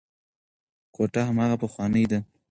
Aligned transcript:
کوټه 0.95 1.21
هماغه 1.29 1.55
پخوانۍ 1.61 2.05
ده. 2.11 2.19